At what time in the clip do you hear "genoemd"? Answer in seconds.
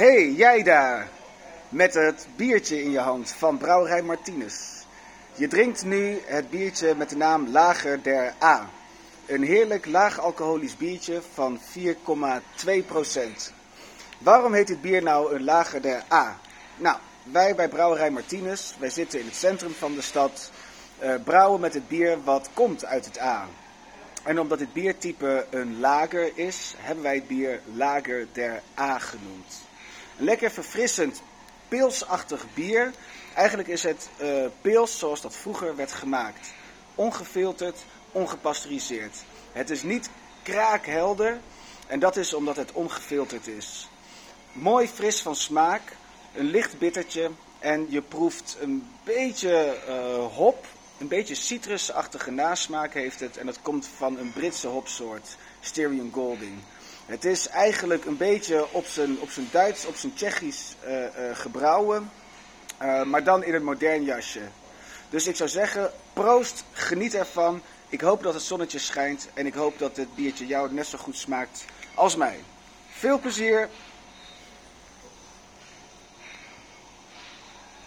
28.98-29.68